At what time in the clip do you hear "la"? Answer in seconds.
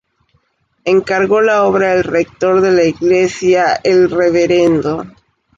1.41-1.61, 2.71-2.83